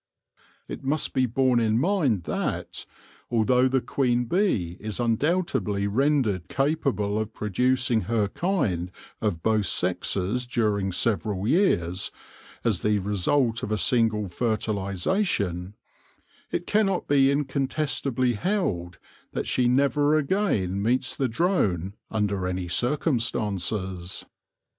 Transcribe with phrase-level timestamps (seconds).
[0.67, 2.87] It must be borne in mind that,
[3.29, 8.89] although the queen bee is undoubtedly rendered capable of producing her kind
[9.21, 12.09] of both sexes during several years,
[12.63, 15.75] as the result of a single fertilisation,
[16.49, 18.97] it cannot be incontestably held
[19.33, 24.25] that she never again meets the drone under any circumstances.